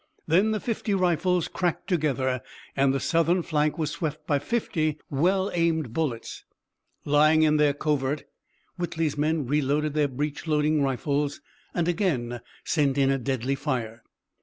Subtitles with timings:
[0.25, 2.41] Then the fifty rifles cracked together
[2.75, 6.43] and the Southern flank was swept by fifty well aimed bullets.
[7.05, 8.23] Lying in their covert,
[8.77, 11.39] Whitley's men reloaded their breech loading rifles
[11.75, 14.01] and again sent in a deadly fire.